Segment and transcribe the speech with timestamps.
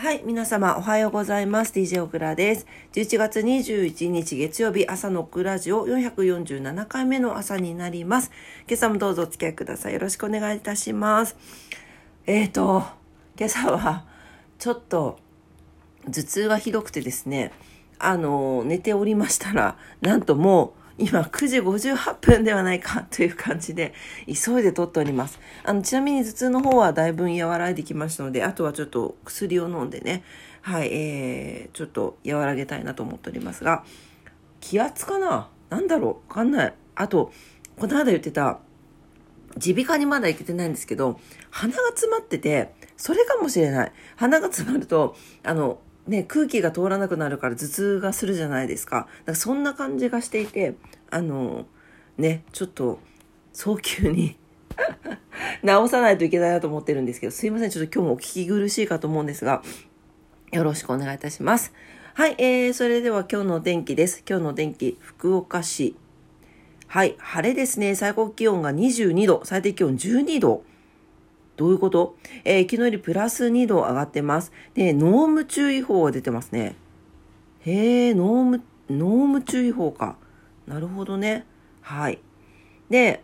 [0.00, 1.74] はい、皆様おはようございます。
[1.74, 2.66] DJ オクラです。
[2.94, 8.30] 11月21日月曜日朝のオクラジオ447回目の朝になります。
[8.66, 9.92] 今朝もどうぞお付き合いください。
[9.92, 11.36] よろしくお願いいたします。
[12.26, 12.82] えーと、
[13.38, 14.06] 今朝は
[14.58, 15.18] ちょっと
[16.06, 17.52] 頭痛がひどくてですね、
[17.98, 23.94] あの、寝ておりましたら、なんともう今9時58分ではないかという感じで
[24.26, 25.40] 急いで撮っております。
[25.64, 30.22] あの、ちなみに頭痛の方はだいぶ和らいできましたので、あとはちょっと薬を飲んでね、
[30.60, 33.82] はい、えー、ちょっと和らげたいなと思っておりますが、
[34.60, 36.74] 気圧かななんだろうわかんない。
[36.96, 37.32] あと、
[37.78, 38.58] この間言ってた、
[39.56, 41.18] 耳鼻科にまだ行けてないんですけど、
[41.50, 43.92] 鼻が詰まってて、それかもしれない。
[44.16, 48.96] 鼻が詰まると、あの、ね、空気が通らなくなるから頭痛がするじゃないですか。
[48.96, 50.74] だからそんな感じがしていて、
[51.08, 51.66] あの、
[52.18, 52.98] ね、ちょっと
[53.52, 54.36] 早急に
[55.62, 57.70] 直さないといけないなと思ってるんですけど、すいません。
[57.70, 59.62] ちょっと今日もお聞き苦しいかと思うんですが、
[60.50, 61.72] よろしくお願いいたします。
[62.14, 64.24] はい、えー、それでは今日のお天気です。
[64.28, 65.94] 今日のお天気、福岡市。
[66.88, 67.94] はい、晴れですね。
[67.94, 70.64] 最高気温が22度、最低気温12度。
[71.60, 72.16] どういうこと？
[72.44, 74.50] えー、昨日よりプラス2度上がってます。
[74.72, 76.74] で、濃霧注意報が出てますね。
[77.60, 80.16] へえ、濃霧、濃霧注意報か。
[80.66, 81.44] なるほどね。
[81.82, 82.18] はい。
[82.88, 83.22] で、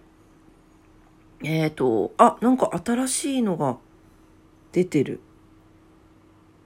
[1.42, 3.78] えっ、ー、と、あ、なんか新しいのが
[4.72, 5.20] 出てる。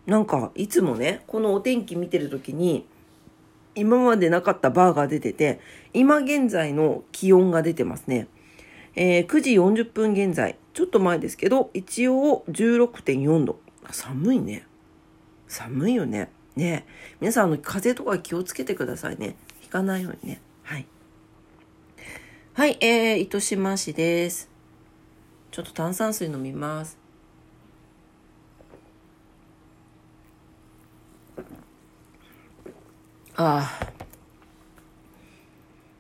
[0.06, 2.84] なんか、いつもね、このお天気見てるときに、
[3.76, 5.60] 今までなかったバーが出てて、
[5.92, 8.26] 今現在の気温が出てますね。
[8.96, 13.60] えー、9時40分現在、ちょっと前ですけど、一応16.4度。
[13.90, 14.66] 寒いね。
[15.48, 16.30] 寒いよね。
[16.54, 16.86] ね
[17.20, 19.36] 皆さん、あの、風邪とか気をつけてくださいね。
[19.60, 20.40] ひかないようにね。
[20.62, 20.86] はい。
[22.54, 24.48] はい、えー、糸島市です。
[25.50, 26.98] ちょっと炭酸水飲みます。
[33.36, 33.80] あ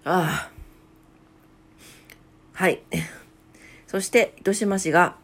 [0.04, 0.10] あ。
[0.10, 0.50] ああ。
[2.52, 2.82] はい。
[3.90, 5.16] そして、糸島市が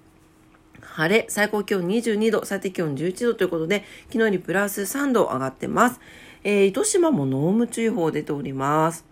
[0.81, 6.00] 晴れ、最高気温22度、最低気温11度ということで、昨日よりプラス3度上がってます。
[6.43, 9.04] えー、糸島も濃霧注意報出ております。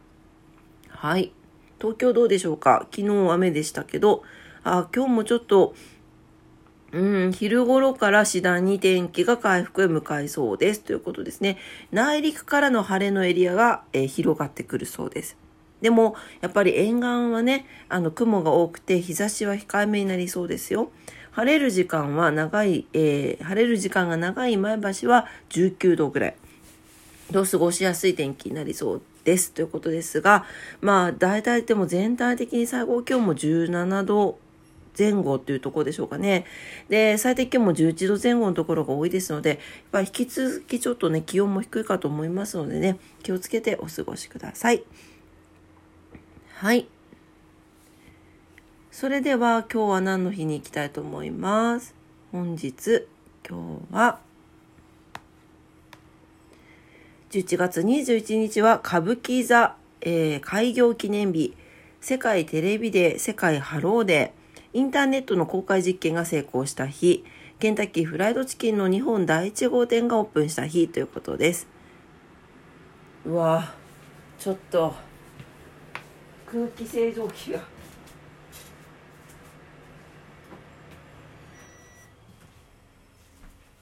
[0.88, 1.32] はい。
[1.78, 2.88] 東京どうでしょうか？
[2.90, 4.24] 昨日雨でしたけど、
[4.64, 5.76] あ今日もちょっと、
[6.90, 10.80] うん、昼頃から次第に天気が回復へ向かいそうです。
[10.80, 11.58] ということですね。
[11.92, 15.36] 内陸からの晴れのエリアが、えー、広がってくるそうです。
[15.84, 20.90] でも、やっぱり沿岸はね、あの、雲が多くて日差しは控えめになりそうですよ。
[21.32, 26.36] 晴れる時間は長い、えー、晴れる時間が長い前橋は19度ぐらい。
[27.30, 30.46] と過ごしやすい天気になりそうですということですが、
[30.80, 34.38] まあ、大体でも全体的に最高気温も17度
[34.98, 36.46] 前後というところでしょうかね。
[36.88, 39.58] で、最低気温も11度前後のところが多いですので、やっ
[39.92, 44.82] ぱ引き続きちょっとね、気温も低いかと思いますのでね、気をつけてお過ごしください。
[46.64, 46.86] はい。
[48.90, 51.94] それでは今日は何の日に行きたいと思います？
[52.32, 53.06] 本日、
[53.46, 54.18] 今日は、
[57.32, 61.54] 11月21日は歌舞伎座、えー、開業記念日、
[62.00, 67.26] 世界テレビデー、世界ハローデー、インターネットの公開実験が成功した日、
[67.58, 71.66] ケンタッキーフライドチキンの日本第1号店がオープンした日ということです。
[73.26, 73.74] うわ
[74.38, 75.13] ちょっと。
[76.54, 77.58] 空気清浄機が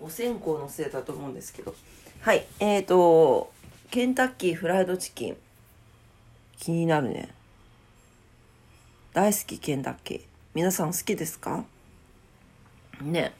[0.01, 1.75] お線香のせいだと思うんですけど。
[2.23, 2.47] はい。
[2.61, 3.53] えーと
[3.91, 5.37] ケンタッキーフライドチキン。
[6.59, 7.29] 気になるね。
[9.13, 10.21] 大好きケンタッキー。
[10.55, 11.67] 皆さん好きですか？
[13.03, 13.35] ね。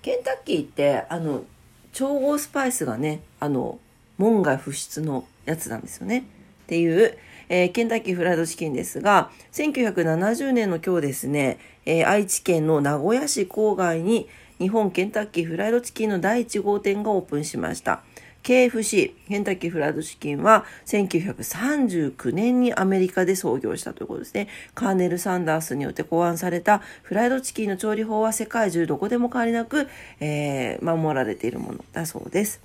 [0.00, 1.44] ケンタッキーってあの
[1.92, 3.78] 調合スパイスがねあの
[4.16, 6.20] 門外不出のやつなんですよね。
[6.20, 6.22] っ
[6.68, 14.28] ていうえー、ケンタッキーフライドチキンですが、1970年の今日ですね、えー、愛知県の名古屋市郊外に
[14.58, 18.02] 日本ケンタッキーフライドチキンの第1号店がオープンしました。
[18.42, 24.48] KFC、ケンタッキーフライドチキンは1939年にアメリカで創業したということですね。
[24.74, 29.88] カーネル・サンダースによって考案されたフライドチキンの調理法は世界中どこでも変わりなく、
[30.20, 32.62] えー、守られているものだそうです。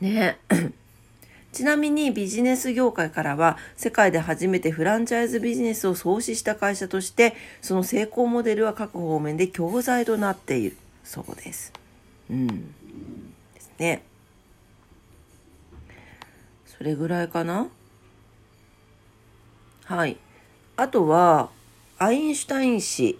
[0.00, 0.38] ね
[1.56, 11.72] ちなみにビジネス業界からは世界で初めてフランチャイズビジネスを創始した会社としてその成功モデルは各方面で教材となっているそうです。
[12.28, 12.46] うん。
[13.54, 14.02] ですね。
[16.66, 17.68] それぐらいかな？
[19.84, 20.18] はい。
[20.76, 21.48] あとは、
[21.96, 23.18] アインシュタイン氏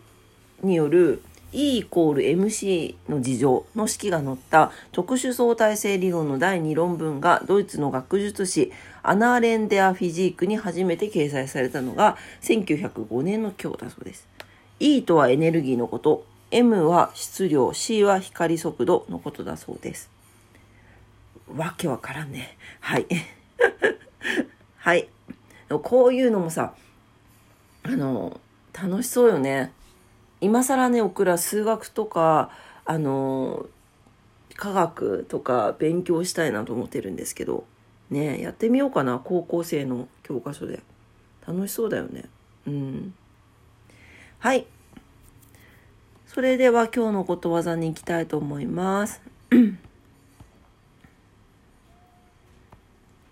[0.63, 1.23] による
[1.57, 8.73] E イコール MC の事情の式が載った特殊相対性理論の第2論文がドイツの学術誌
[9.03, 14.29] アナーレンデア・フィジークに初めて掲載されたのが1905年の今日だそうです。
[14.81, 20.11] E とはエネルギーのこと、M は質量、C は光速度のことだそうです。
[21.57, 22.59] わけわからんね。
[22.81, 23.07] はい。
[24.77, 25.09] はい。
[25.83, 26.75] こういうのもさ、
[27.83, 28.39] あの、
[28.75, 29.73] 楽しそうよね。
[30.47, 32.51] 今更ね、僕ら数学とか、
[32.85, 33.67] あの、
[34.55, 37.65] 科学とか勉強したいなと思ってるんですけど、
[38.11, 40.85] ねやってみようかな、高校生の教科書で。
[41.45, 42.27] 楽しそうだよね。
[42.69, 43.15] うん。
[44.39, 44.67] はい。
[46.29, 49.21] それでは今日のことわざに行きたいと思います。
[49.51, 49.77] 今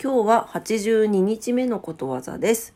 [0.01, 2.75] 日は82日目のことわざです。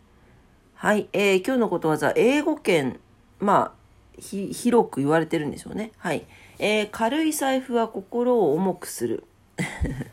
[0.75, 3.01] はい、えー、今日のことわざ、英語圏、
[3.41, 3.78] まあ、
[4.21, 5.93] 広く言われてるんでしょうね。
[5.99, 6.27] はい。
[6.59, 9.25] えー、軽い財布は心を重くする。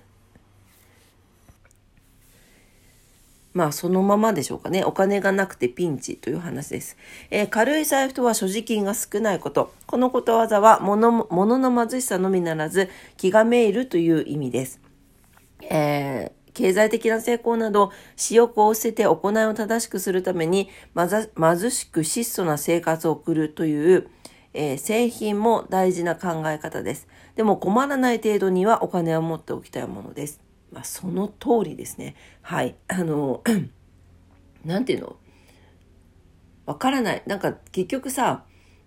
[3.53, 4.83] まあそのままでしょうかね。
[4.83, 6.97] お金がなくてピンチという話です。
[7.31, 9.73] えー、軽い財布とは所持金が少ないこと。
[9.85, 14.81] このことわざは物物の貧しさのみならず気がめいるという意味です。
[15.61, 24.09] えー経済的な成功など、私欲を捨てて行いを正しくするために、貧しく質素な生活を送るという、
[24.53, 27.07] えー、製品も大事な考え方です。
[27.35, 30.41] でも困らない程度にはお金を持っておきたいものです。
[30.71, 32.15] まあ、その通りですね。
[32.41, 32.75] はい。
[32.87, 33.43] あの、
[34.63, 35.17] なんていうの？
[36.65, 37.23] わからない。
[37.27, 38.45] なんか結局さ、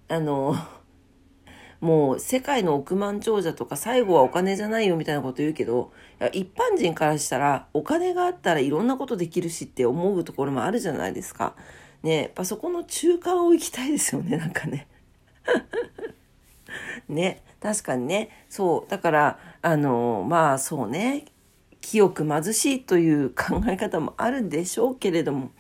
[0.09, 0.57] あの、
[1.81, 5.93] もう世界の億万長者とか最後はお金じゃないよみたいなこと言うけど、
[6.33, 11.55] 一般人からしたらお金があったらいろんなことできるしって思うところもあるじゃないですか。
[12.03, 14.87] ねやっぱそこの中間を行きたいですよね、なんかね。
[17.09, 18.31] ね、確かにね。
[18.49, 18.91] そう。
[18.91, 21.25] だから、あの、まあそうね。
[21.81, 25.53] 清く貧しいという考え方もあるんでしょうけれども、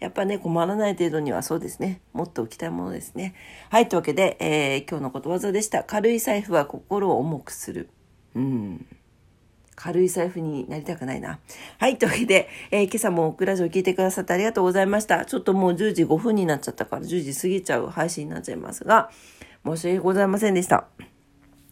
[0.00, 3.34] やっぱね、困らない程度にはそうですね、持っておきたいものですね。
[3.68, 5.84] はい、というわけで、えー、今日のことわざでした。
[5.84, 7.90] 軽い財布は心を重くする。
[8.34, 8.86] うん。
[9.76, 11.38] 軽い財布になりたくないな。
[11.78, 11.98] はい。
[11.98, 15.24] というわけで、えー、今朝もオクラジオ聞いてくださってありがとうございました。
[15.26, 19.10] ちょっともう10時5分になっちゃったから10時過ぎちゃう配信になっちゃいますが、
[19.66, 20.86] 申し訳ございませんでした。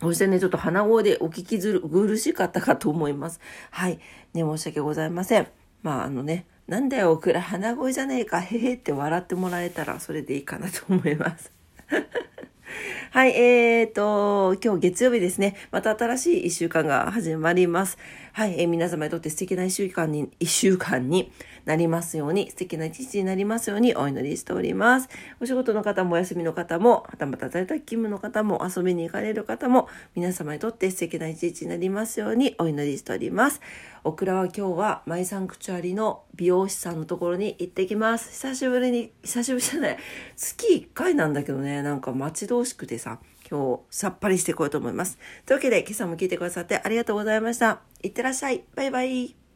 [0.01, 3.41] そしてね、ちょっと鼻声でお聞きずる、苦しかったかと思います。
[3.71, 3.99] はい。
[4.33, 5.49] ね、申し訳ございません。
[5.83, 11.53] まあ、あのね、なんだよ、オクラ鼻声じゃねえか、へへって笑ってもらえたらそれでいいかなと思います。
[13.11, 15.57] はい、えーと、今日月曜日ですね。
[15.71, 17.97] また新しい一週間が始まります。
[18.39, 21.33] はい、えー、皆様にとって素敵な一週間に、一週間に
[21.65, 25.09] なりますように、素敵な一日になりますようにお祈りしております。
[25.41, 33.61] お仕事の方もお休みの方も、はたまた在宅勤務の方も、遊びに行かれる方も、皆様にとって素敵な一日になりますようにお祈りしております。
[34.05, 38.31] オクラは今日はマイサンクチュアリの美容師さんのところに行ってきます。
[38.31, 39.99] 久しぶりに、久しぶりじゃない。
[40.37, 43.19] 月1回なんだけどね、なんか待ち遠しくてさ、
[43.51, 45.19] 今日さっぱりしていこうと思います。
[45.47, 47.81] というわけで今朝も聞いてくださってありがとうございました。
[48.03, 48.65] いってらっしゃい。
[48.75, 49.48] バイバイ。